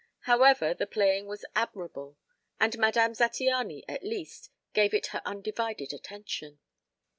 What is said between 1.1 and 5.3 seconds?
was admirable; and Madame Zattiany, at least, gave it her